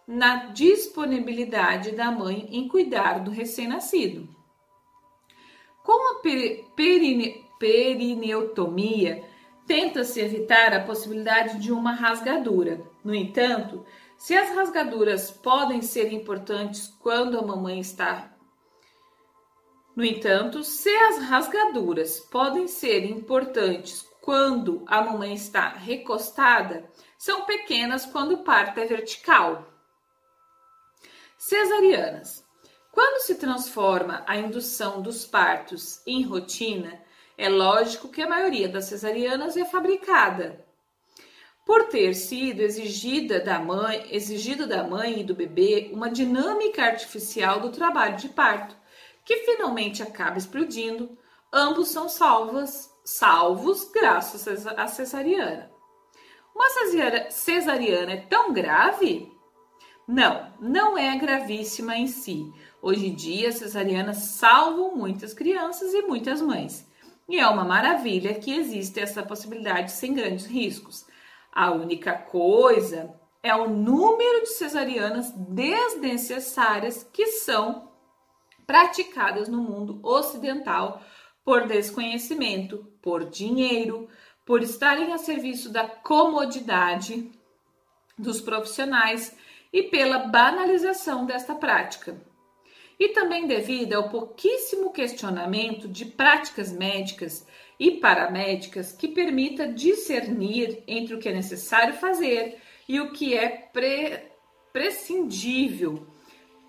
[0.08, 4.28] na disponibilidade da mãe em cuidar do recém-nascido.
[5.84, 6.22] Com a
[6.76, 9.24] perine, perineotomia,
[9.68, 12.82] tenta-se evitar a possibilidade de uma rasgadura.
[13.04, 13.86] No entanto,
[14.22, 18.32] se as rasgaduras podem ser importantes quando a mamãe está.
[19.96, 28.06] No entanto, se as rasgaduras podem ser importantes quando a mamãe está recostada, são pequenas
[28.06, 29.68] quando o parto é vertical.
[31.36, 32.46] Cesarianas.
[32.92, 37.04] Quando se transforma a indução dos partos em rotina,
[37.36, 40.64] é lógico que a maioria das cesarianas é fabricada
[41.72, 47.62] por ter sido exigida da mãe, exigido da mãe e do bebê uma dinâmica artificial
[47.62, 48.76] do trabalho de parto,
[49.24, 51.18] que finalmente acaba explodindo,
[51.50, 55.72] ambos são salvos, salvos graças à cesariana.
[56.54, 56.68] Uma
[57.30, 59.32] cesariana é tão grave?
[60.06, 62.52] Não, não é gravíssima em si.
[62.82, 66.86] Hoje em dia, cesarianas salvam muitas crianças e muitas mães.
[67.30, 71.10] E é uma maravilha que existe essa possibilidade sem grandes riscos.
[71.52, 77.92] A única coisa é o número de cesarianas desnecessárias que são
[78.66, 81.02] praticadas no mundo ocidental
[81.44, 84.08] por desconhecimento, por dinheiro,
[84.46, 87.30] por estarem a serviço da comodidade
[88.18, 89.36] dos profissionais
[89.74, 92.22] e pela banalização desta prática.
[93.00, 97.46] E também devido ao pouquíssimo questionamento de práticas médicas
[97.82, 103.50] e paramédicas que permita discernir entre o que é necessário fazer e o que é
[103.50, 104.30] pre
[104.72, 106.06] prescindível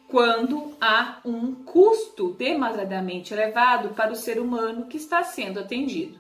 [0.09, 6.19] quando há um custo demasiadamente elevado para o ser humano que está sendo atendido.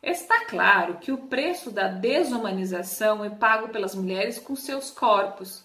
[0.00, 5.64] Está claro que o preço da desumanização é pago pelas mulheres com seus corpos.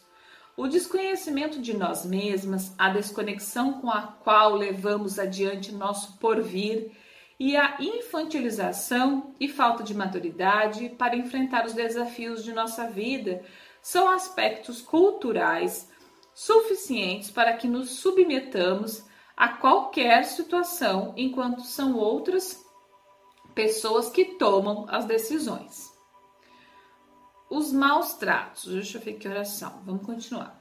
[0.57, 6.91] O desconhecimento de nós mesmas, a desconexão com a qual levamos adiante nosso porvir
[7.39, 13.43] e a infantilização e falta de maturidade para enfrentar os desafios de nossa vida
[13.82, 15.91] são aspectos culturais
[16.34, 22.65] suficientes para que nos submetamos a qualquer situação, enquanto são outras
[23.54, 25.93] pessoas que tomam as decisões.
[27.50, 28.65] Os maus tratos.
[28.65, 29.82] Deixa eu ver que oração.
[29.86, 30.60] Vamos continuar.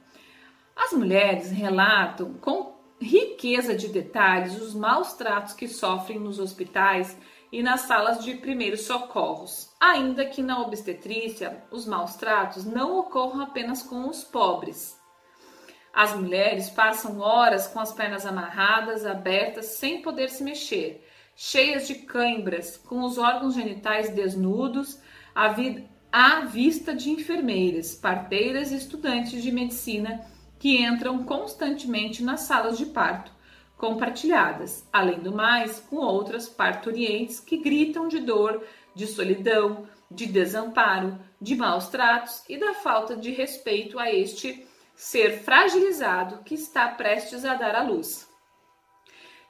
[0.75, 7.17] As mulheres relatam com riqueza de detalhes os maus tratos que sofrem nos hospitais
[7.51, 13.41] e nas salas de primeiros socorros, ainda que na obstetrícia os maus tratos não ocorram
[13.41, 14.99] apenas com os pobres.
[15.93, 21.95] As mulheres passam horas com as pernas amarradas, abertas, sem poder se mexer, cheias de
[21.95, 24.99] cãibras, com os órgãos genitais desnudos,
[25.33, 30.25] à vista de enfermeiras, parteiras e estudantes de medicina
[30.65, 33.31] que entram constantemente nas salas de parto
[33.77, 41.19] compartilhadas, além do mais, com outras parturientes que gritam de dor, de solidão, de desamparo,
[41.39, 47.45] de maus tratos e da falta de respeito a este ser fragilizado que está prestes
[47.45, 48.27] a dar à luz.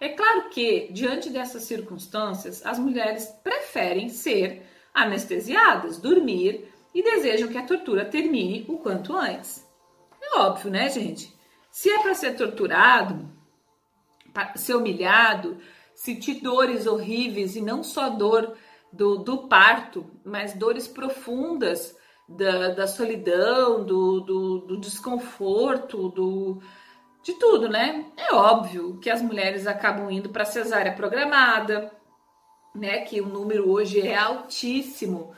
[0.01, 7.57] É claro que, diante dessas circunstâncias, as mulheres preferem ser anestesiadas, dormir e desejam que
[7.57, 9.64] a tortura termine o quanto antes.
[10.25, 11.33] É óbvio, né, gente?
[11.71, 13.29] Se é para ser torturado,
[14.55, 15.57] ser humilhado,
[15.93, 18.55] sentir dores horríveis e não só dor
[18.91, 21.95] do, do parto, mas dores profundas
[22.27, 26.61] da, da solidão, do, do, do desconforto, do,
[27.23, 28.05] de tudo, né?
[28.17, 31.91] É óbvio que as mulheres acabam indo para cesárea programada,
[32.73, 32.99] né?
[33.01, 35.33] Que o número hoje é altíssimo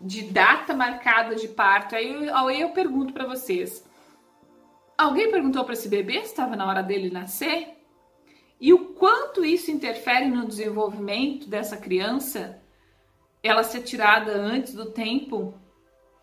[0.00, 1.96] de data marcada de parto.
[1.96, 3.87] Aí, aí eu pergunto para vocês:
[4.98, 7.78] alguém perguntou para esse bebê se estava na hora dele nascer?
[8.60, 12.60] E o quanto isso interfere no desenvolvimento dessa criança,
[13.40, 15.54] ela ser tirada antes do tempo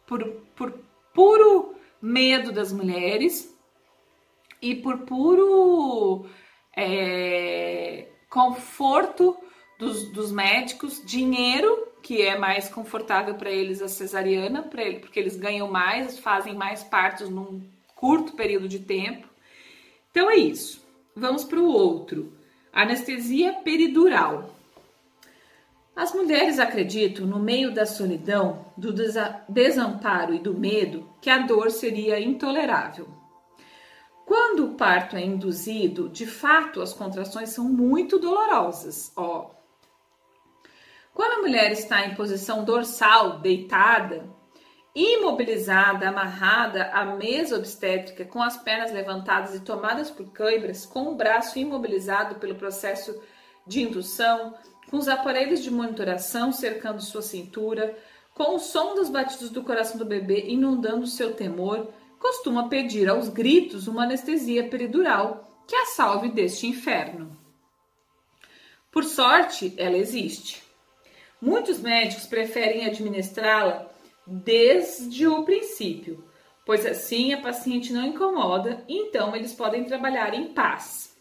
[0.05, 0.21] por,
[0.53, 0.77] por
[1.13, 3.57] puro medo das mulheres
[4.61, 6.25] e por puro
[6.75, 9.37] é, conforto
[9.79, 15.19] dos, dos, médicos, dinheiro, que é mais confortável para eles a cesariana, para ele, porque
[15.19, 17.61] eles ganham mais, fazem mais partos num
[17.95, 19.27] curto período de tempo.
[20.11, 20.85] Então é isso.
[21.15, 22.33] Vamos para o outro.
[22.71, 24.53] Anestesia peridural.
[25.95, 28.93] As mulheres acreditam, no meio da solidão, do
[29.47, 33.07] desamparo e do medo, que a dor seria intolerável.
[34.25, 39.13] Quando o parto é induzido, de fato as contrações são muito dolorosas.
[39.15, 39.51] Ó.
[41.13, 44.27] Quando a mulher está em posição dorsal, deitada,
[44.95, 51.15] imobilizada, amarrada à mesa obstétrica, com as pernas levantadas e tomadas por câimbras, com o
[51.15, 53.21] braço imobilizado pelo processo
[53.67, 54.55] de indução,
[54.89, 57.97] com os aparelhos de monitoração cercando sua cintura,
[58.33, 63.27] com o som dos batidos do coração do bebê inundando seu temor, costuma pedir aos
[63.27, 67.35] gritos uma anestesia peridural que a salve deste inferno.
[68.91, 70.63] Por sorte, ela existe.
[71.41, 73.93] Muitos médicos preferem administrá-la
[74.27, 76.23] desde o princípio,
[76.65, 81.15] pois assim a paciente não incomoda, então eles podem trabalhar em paz.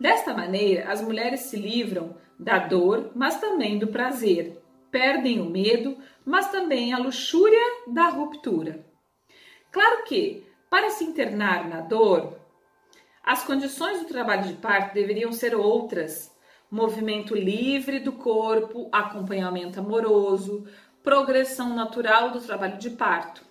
[0.00, 4.58] Desta maneira, as mulheres se livram da dor, mas também do prazer,
[4.90, 8.86] perdem o medo, mas também a luxúria da ruptura.
[9.70, 12.38] Claro que, para se internar na dor,
[13.22, 16.34] as condições do trabalho de parto deveriam ser outras.
[16.70, 20.66] Movimento livre do corpo, acompanhamento amoroso,
[21.02, 23.44] progressão natural do trabalho de parto.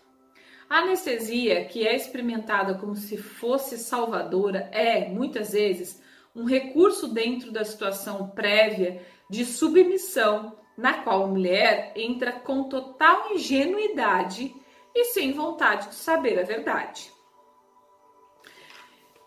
[0.70, 6.02] A anestesia, que é experimentada como se fosse salvadora, é, muitas vezes,
[6.36, 13.34] um recurso dentro da situação prévia de submissão, na qual a mulher entra com total
[13.34, 14.56] ingenuidade
[14.96, 17.12] e sem vontade de saber a verdade.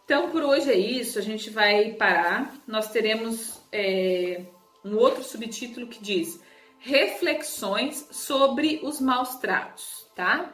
[0.05, 2.55] Então, por hoje é isso, a gente vai parar.
[2.67, 4.45] Nós teremos é,
[4.85, 6.41] um outro subtítulo que diz
[6.83, 10.53] reflexões sobre os maus tratos, tá?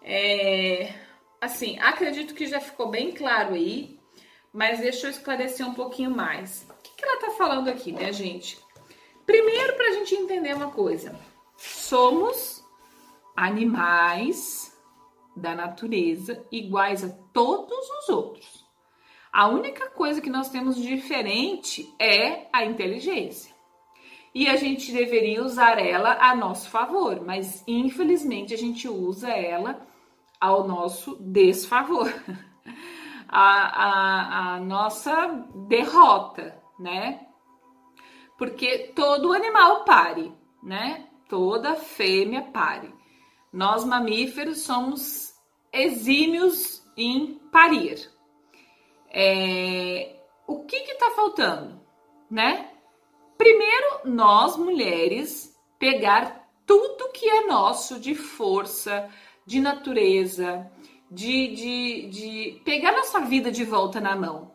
[0.00, 0.94] É,
[1.40, 3.98] assim, acredito que já ficou bem claro aí,
[4.52, 6.64] mas deixa eu esclarecer um pouquinho mais.
[6.70, 8.56] O que, que ela tá falando aqui, né, gente?
[9.26, 11.18] Primeiro, para a gente entender uma coisa:
[11.56, 12.64] somos
[13.36, 14.72] animais
[15.36, 18.64] da natureza iguais a todos os outros.
[19.32, 23.57] A única coisa que nós temos diferente é a inteligência
[24.38, 29.84] e a gente deveria usar ela a nosso favor, mas infelizmente a gente usa ela
[30.40, 32.06] ao nosso desfavor,
[33.28, 33.40] a,
[33.82, 37.26] a, a nossa derrota, né?
[38.38, 41.08] Porque todo animal pare, né?
[41.28, 42.94] Toda fêmea pare.
[43.52, 45.34] Nós mamíferos somos
[45.72, 48.08] exímios em parir.
[49.10, 51.80] É, o que que tá faltando,
[52.30, 52.67] né?
[53.38, 59.08] Primeiro, nós mulheres pegar tudo que é nosso de força,
[59.46, 60.68] de natureza,
[61.08, 64.50] de, de, de pegar nossa vida de volta na mão.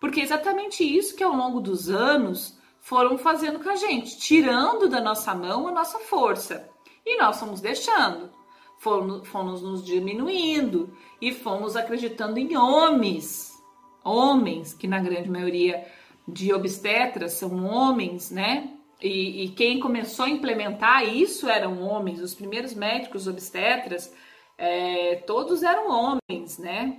[0.00, 4.88] Porque é exatamente isso que ao longo dos anos foram fazendo com a gente, tirando
[4.88, 6.68] da nossa mão a nossa força.
[7.04, 8.30] E nós fomos deixando,
[8.78, 13.52] fomos, fomos nos diminuindo e fomos acreditando em homens,
[14.02, 15.86] homens que na grande maioria
[16.26, 18.72] de obstetras são homens, né?
[19.00, 22.20] E, e, quem começou a implementar isso eram homens.
[22.20, 24.14] Os primeiros médicos obstetras,
[24.56, 26.98] é, todos eram homens, né?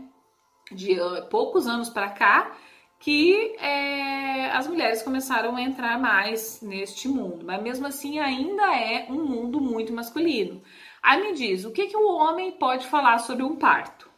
[0.71, 2.55] De uh, poucos anos para cá,
[2.99, 7.45] que é, as mulheres começaram a entrar mais neste mundo.
[7.45, 10.61] Mas mesmo assim, ainda é um mundo muito masculino.
[11.01, 14.09] Aí me diz, o que, que o homem pode falar sobre um parto?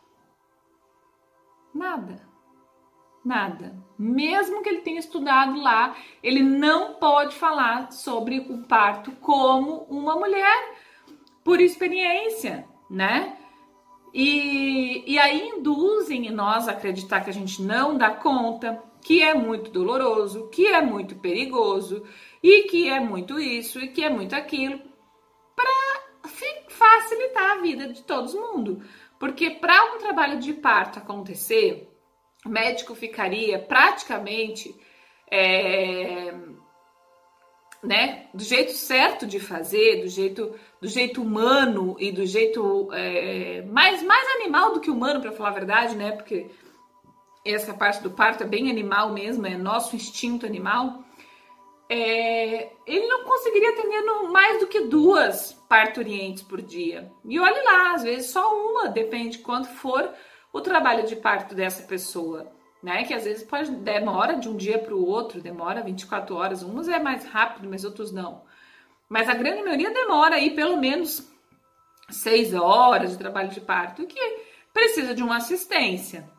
[1.74, 2.29] Nada.
[3.24, 3.76] Nada.
[3.98, 10.16] Mesmo que ele tenha estudado lá, ele não pode falar sobre o parto como uma
[10.16, 10.76] mulher
[11.44, 13.38] por experiência, né?
[14.14, 19.22] E, e aí induzem em nós a acreditar que a gente não dá conta, que
[19.22, 22.04] é muito doloroso, que é muito perigoso
[22.42, 24.80] e que é muito isso e que é muito aquilo,
[25.56, 26.30] para
[26.70, 28.82] facilitar a vida de todo mundo.
[29.20, 31.89] Porque para um trabalho de parto acontecer,
[32.46, 34.76] o médico ficaria praticamente
[35.30, 36.34] é,
[37.84, 43.62] né, do jeito certo de fazer, do jeito, do jeito humano e do jeito é,
[43.64, 46.12] mais, mais animal do que humano, para falar a verdade, né?
[46.12, 46.50] Porque
[47.46, 51.04] essa parte do parto é bem animal mesmo, é nosso instinto animal.
[51.90, 57.12] É, ele não conseguiria atender mais do que duas parturientes por dia.
[57.26, 60.14] E olhe lá, às vezes só uma, depende de quanto for
[60.54, 63.04] o trabalho de parto dessa pessoa né?
[63.04, 66.64] Que às vezes pode demora de um dia para o outro, demora 24 horas.
[66.64, 68.44] Uns é mais rápido, mas outros não.
[69.08, 71.28] Mas a grande maioria demora aí pelo menos
[72.10, 74.20] seis horas de trabalho de parto, que
[74.74, 76.30] precisa de uma assistência.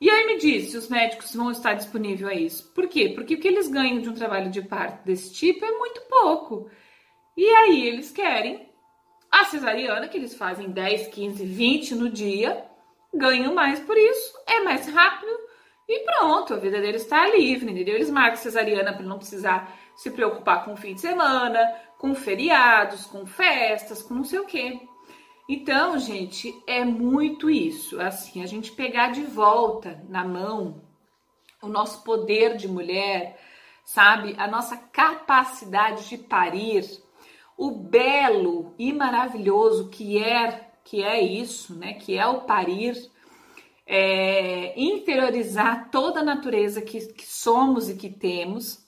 [0.00, 2.72] E aí me diz se os médicos vão estar disponíveis a isso.
[2.72, 3.12] Por quê?
[3.14, 6.68] Porque o que eles ganham de um trabalho de parto desse tipo é muito pouco.
[7.36, 8.68] E aí eles querem
[9.30, 12.64] a cesariana, que eles fazem 10, 15, 20 no dia,
[13.14, 15.30] ganham mais por isso, é mais rápido
[15.88, 17.94] e pronto, a vida deles está livre, entendeu?
[17.94, 21.60] Eles marcam cesariana para não precisar se preocupar com o fim de semana,
[21.98, 24.80] com feriados, com festas, com não sei o quê.
[25.48, 28.00] Então, gente, é muito isso.
[28.00, 30.82] Assim, a gente pegar de volta na mão
[31.60, 33.38] o nosso poder de mulher,
[33.84, 34.34] sabe?
[34.38, 36.84] A nossa capacidade de parir,
[37.56, 41.94] o belo e maravilhoso que é que é isso, né?
[41.94, 42.96] Que é o parir
[43.86, 48.84] é, interiorizar toda a natureza que, que somos e que temos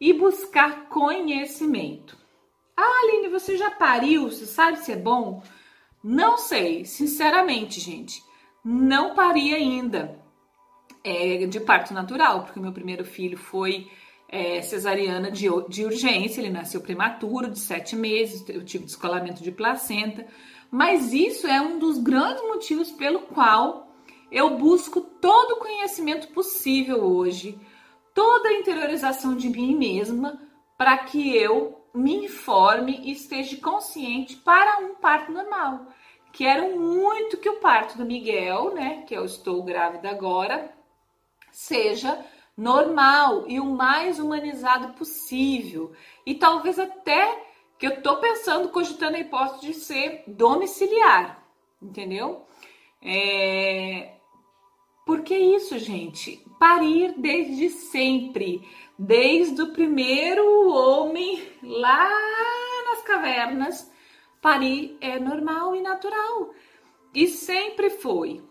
[0.00, 2.16] e buscar conhecimento.
[2.76, 4.30] Ah, Aline, você já pariu?
[4.30, 5.42] Você sabe se é bom?
[6.02, 8.22] Não sei, sinceramente, gente.
[8.64, 10.20] Não pari ainda
[11.04, 13.88] é, de parto natural, porque meu primeiro filho foi
[14.28, 19.52] é, cesariana de, de urgência, ele nasceu prematuro, de sete meses, eu tive descolamento de
[19.52, 20.26] placenta.
[20.72, 23.88] Mas isso é um dos grandes motivos pelo qual
[24.30, 27.60] eu busco todo o conhecimento possível hoje,
[28.14, 30.40] toda a interiorização de mim mesma,
[30.78, 35.88] para que eu me informe e esteja consciente para um parto normal.
[36.32, 40.72] Quero muito que o parto do Miguel, né, que eu estou grávida agora,
[41.50, 42.18] seja
[42.56, 45.92] normal e o mais humanizado possível.
[46.24, 47.51] E talvez até
[47.82, 51.44] que eu tô pensando, cogitando a hipótese de ser domiciliar,
[51.82, 52.46] entendeu?
[53.02, 54.18] É,
[55.04, 58.62] porque isso, gente, parir desde sempre,
[58.96, 62.08] desde o primeiro homem lá
[62.84, 63.90] nas cavernas,
[64.40, 66.54] parir é normal e natural.
[67.12, 68.44] E sempre foi.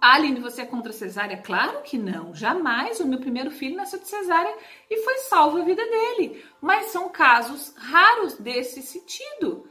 [0.00, 1.36] Aline, você é contra cesárea?
[1.36, 3.00] Claro que não, jamais.
[3.00, 4.56] O meu primeiro filho nasceu de cesárea
[4.88, 6.42] e foi salvo a vida dele.
[6.60, 9.68] Mas são casos raros desse sentido.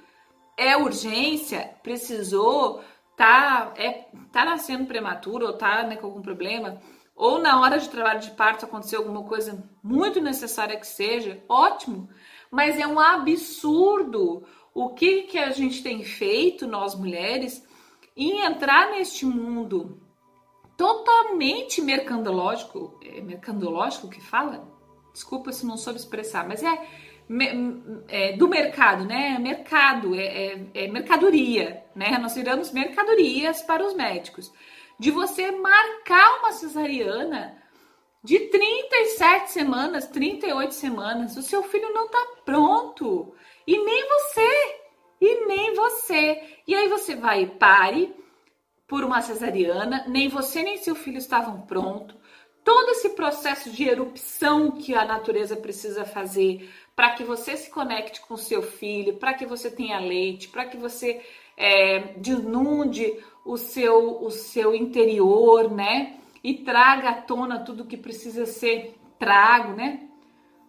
[0.55, 2.83] É urgência, precisou,
[3.17, 6.79] tá, é, tá nascendo prematuro ou tá né, com algum problema,
[7.15, 12.07] ou na hora de trabalho de parto aconteceu alguma coisa muito necessária que seja, ótimo.
[12.51, 17.65] Mas é um absurdo o que, que a gente tem feito, nós mulheres,
[18.15, 19.99] em entrar neste mundo
[20.79, 24.65] totalmente mercandológico, é mercandológico que fala?
[25.11, 26.87] Desculpa se não soube expressar, mas é
[28.07, 29.37] é, do mercado, né?
[29.37, 32.17] Mercado, é, é, é, mercadoria, né?
[32.17, 34.51] Nós viramos mercadorias para os médicos.
[34.97, 37.61] De você marcar uma cesariana
[38.23, 43.35] de 37 semanas, 38 semanas, o seu filho não tá pronto.
[43.67, 44.79] E nem você,
[45.19, 46.41] e nem você.
[46.65, 48.15] E aí você vai e pare
[48.89, 52.17] por uma cesariana, nem você nem seu filho estavam prontos.
[52.63, 58.19] Todo esse processo de erupção que a natureza precisa fazer para que você se conecte
[58.21, 61.21] com seu filho, para que você tenha leite, para que você
[61.55, 63.15] é, desnude
[63.45, 66.17] o seu, o seu interior, né?
[66.43, 70.09] E traga à tona tudo que precisa ser trago, né?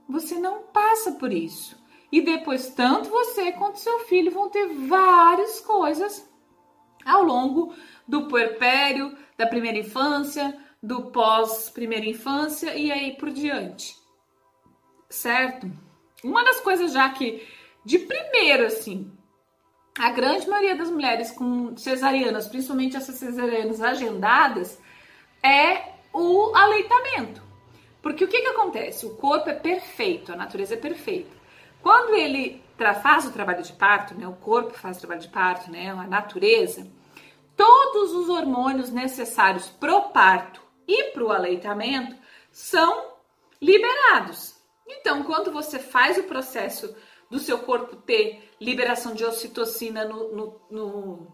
[0.08, 1.76] Você não passa por isso.
[2.12, 6.28] E depois, tanto você quanto seu filho vão ter várias coisas
[7.04, 7.72] ao longo
[8.10, 13.94] do puerpério, da primeira infância, do pós primeira infância e aí por diante.
[15.08, 15.70] Certo?
[16.24, 17.46] Uma das coisas já que,
[17.84, 19.10] de primeiro, assim,
[19.96, 24.78] a grande maioria das mulheres com cesarianas, principalmente essas cesarianas agendadas,
[25.42, 27.42] é o aleitamento.
[28.02, 29.06] Porque o que, que acontece?
[29.06, 31.30] O corpo é perfeito, a natureza é perfeita.
[31.80, 32.62] Quando ele
[33.02, 36.06] faz o trabalho de parto, né, o corpo faz o trabalho de parto, né, a
[36.06, 36.86] natureza,
[37.56, 42.16] todos os hormônios necessários para o parto e para o aleitamento
[42.50, 43.14] são
[43.60, 44.56] liberados.
[44.86, 46.94] Então, quando você faz o processo
[47.30, 51.26] do seu corpo ter liberação de ocitocina no, no, no,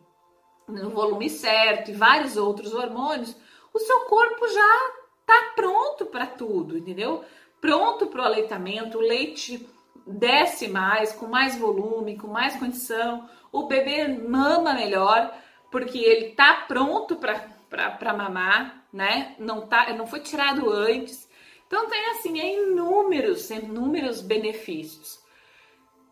[0.68, 3.34] no volume certo e vários outros hormônios,
[3.72, 7.24] o seu corpo já está pronto para tudo, entendeu?
[7.60, 9.68] pronto para o aleitamento, o leite
[10.06, 15.34] desce mais, com mais volume, com mais condição, o bebê mama melhor,
[15.76, 19.36] porque ele tá pronto para mamar, né?
[19.38, 21.28] Não, tá, não foi tirado antes.
[21.66, 25.20] Então tem assim é inúmeros, inúmeros benefícios.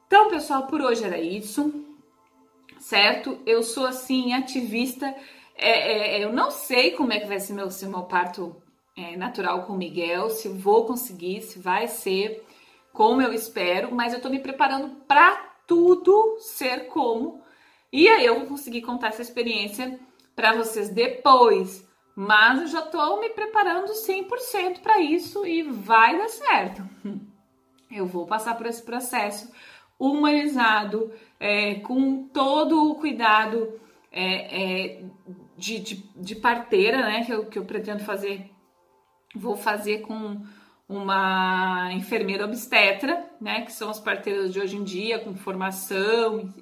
[0.06, 1.82] Então, pessoal, por hoje era isso,
[2.78, 3.40] certo?
[3.46, 5.06] Eu sou assim ativista.
[5.56, 8.54] É, é, eu não sei como é que vai ser meu, se meu parto
[8.94, 12.44] é, natural com o Miguel, se vou conseguir, se vai ser
[12.92, 15.36] como eu espero, mas eu tô me preparando para
[15.66, 17.42] tudo ser como.
[17.94, 20.00] E aí eu vou conseguir contar essa experiência
[20.34, 21.88] para vocês depois.
[22.16, 26.82] Mas eu já tô me preparando 100% para isso e vai dar certo.
[27.92, 29.52] Eu vou passar por esse processo
[29.96, 33.80] humanizado, é, com todo o cuidado
[34.10, 35.04] é, é,
[35.56, 37.24] de, de, de, parteira, né?
[37.24, 38.50] Que eu, que eu pretendo fazer.
[39.36, 40.42] Vou fazer com
[40.88, 46.52] uma enfermeira obstetra, né, que são as parteiras de hoje em dia, com formação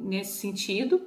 [0.00, 1.00] nesse sentido,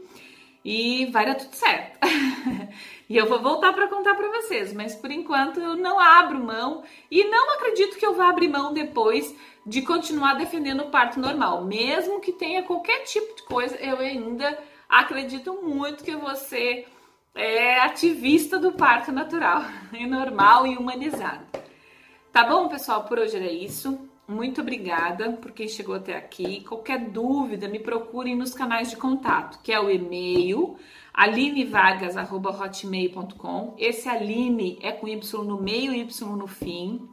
[0.66, 2.00] e vai dar tudo certo.
[3.10, 6.84] e eu vou voltar para contar para vocês, mas por enquanto eu não abro mão
[7.10, 9.34] e não acredito que eu vá abrir mão depois
[9.66, 14.58] de continuar defendendo o parto normal, mesmo que tenha qualquer tipo de coisa, eu ainda
[14.90, 16.86] acredito muito que você
[17.34, 21.63] é ativista do parto natural, e normal e humanizado.
[22.34, 23.04] Tá bom, pessoal?
[23.04, 24.10] Por hoje era isso.
[24.28, 26.64] Muito obrigada por quem chegou até aqui.
[26.64, 30.76] Qualquer dúvida, me procurem nos canais de contato, que é o e-mail
[31.14, 33.76] alinevargas.hotmail.com.
[33.78, 37.08] Esse Aline é com Y no meio e Y no fim.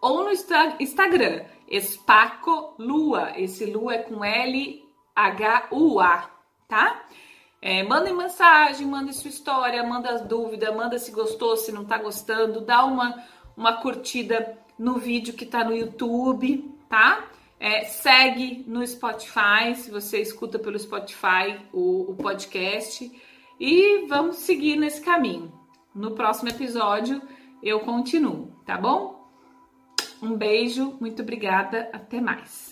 [0.00, 3.34] Ou no Instagram, Espaco Lua.
[3.36, 6.30] Esse Lua é com L-H-U-A,
[6.66, 7.04] tá?
[7.60, 11.98] É, mandem mensagem, mandem sua história, manda as dúvidas, manda se gostou, se não tá
[11.98, 13.22] gostando, dá uma
[13.58, 17.24] uma curtida no vídeo que tá no YouTube, tá?
[17.58, 23.10] É, segue no Spotify, se você escuta pelo Spotify o, o podcast.
[23.58, 25.52] E vamos seguir nesse caminho.
[25.92, 27.20] No próximo episódio
[27.60, 29.28] eu continuo, tá bom?
[30.22, 32.67] Um beijo, muito obrigada, até mais.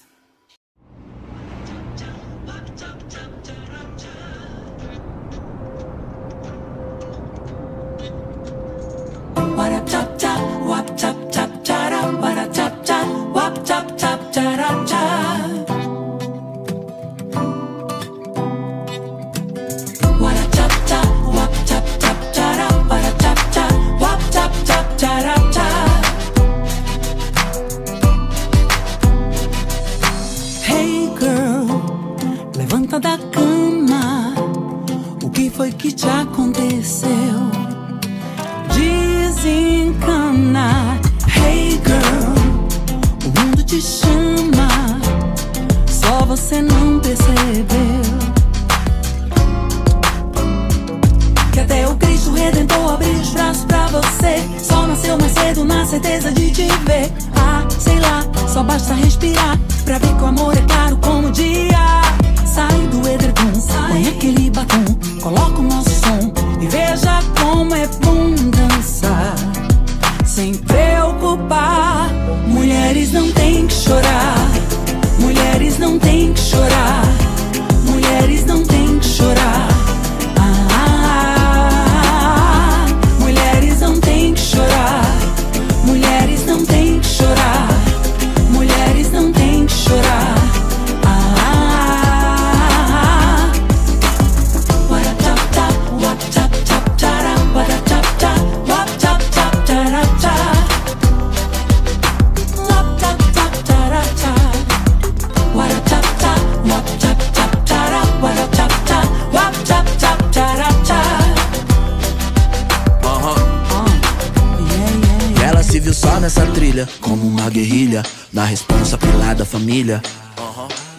[119.44, 120.02] Família.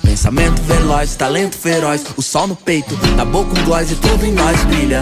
[0.01, 4.31] Pensamento veloz, talento feroz, o sol no peito, na boca um gloss e tudo em
[4.31, 5.01] nós brilha.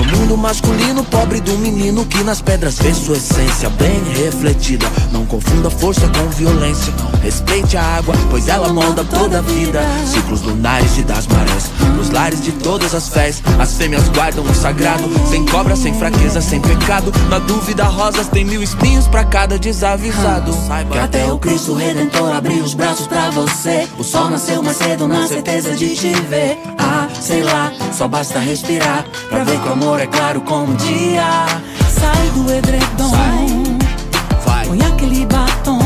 [0.00, 4.86] No mundo masculino, pobre do menino que nas pedras vê sua essência bem refletida.
[5.12, 6.90] Não confunda força com violência.
[7.22, 9.82] Respeite a água, pois ela molda toda a vida.
[10.06, 13.42] Ciclos lunares e das marés, nos lares de todas as fés.
[13.58, 17.12] As fêmeas guardam o sagrado, sem cobra, sem fraqueza, sem pecado.
[17.28, 20.54] Na dúvida, rosas tem mil espinhos para cada desavisado.
[20.66, 23.86] Saiba que até o Cristo Redentor abriu os braços para você.
[23.98, 26.58] O sol nasceu mais cedo na certeza de te ver.
[27.20, 31.46] Sei lá, só basta respirar pra ver que o amor é claro como o dia.
[31.88, 33.10] Sai do edredom.
[33.10, 33.46] Sai.
[34.46, 34.66] Vai.
[34.66, 35.78] põe aquele batom.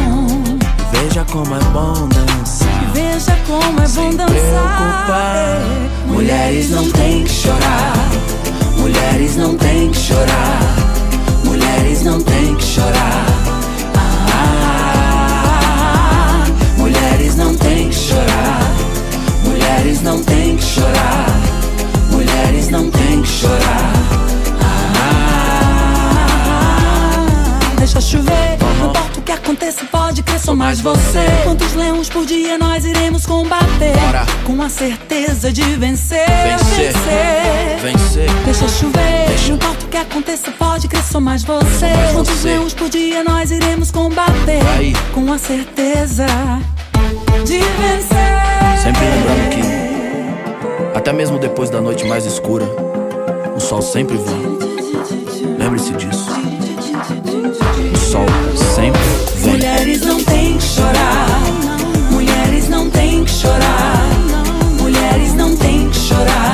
[0.93, 2.93] Veja como é bom dançar.
[2.95, 4.33] Veja como é Sem bom dançar.
[4.33, 5.61] preocupar.
[6.07, 7.95] Mulheres não têm que chorar.
[8.79, 10.61] Mulheres não têm que chorar.
[11.45, 13.27] Mulheres não têm que chorar.
[15.17, 16.45] Ah,
[16.79, 18.61] mulheres não têm que chorar.
[22.77, 23.93] Não têm que chorar.
[26.27, 31.25] Ah, Deixa chover, não importa o que aconteça, pode crer, sou mais você.
[31.45, 33.97] Quantos leões por dia nós iremos combater?
[34.07, 34.27] Bora.
[34.45, 36.93] Com a certeza de vencer, Vencer.
[36.93, 37.79] vencer.
[37.83, 38.31] vencer.
[38.45, 39.49] Deixa chover, Deixa.
[39.49, 41.87] não importa o que aconteça, pode crer, sou mais você.
[41.87, 42.49] mais Quantos você.
[42.49, 44.61] leões por dia nós iremos combater?
[44.77, 44.93] Aí.
[45.13, 46.27] Com a certeza
[47.45, 48.35] de vencer.
[48.83, 49.63] Sempre lembrando que,
[51.05, 52.65] até mesmo depois da noite mais escura,
[53.55, 55.59] o sol sempre vem.
[55.59, 56.31] Lembre-se disso.
[57.93, 58.25] O sol
[58.75, 59.03] sempre
[59.37, 59.53] vem.
[59.53, 61.29] Mulheres não têm que chorar.
[62.11, 64.09] Mulheres não têm que chorar.
[64.81, 66.54] Mulheres não têm que chorar.